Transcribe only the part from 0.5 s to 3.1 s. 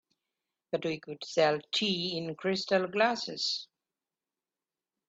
But we could sell tea in crystal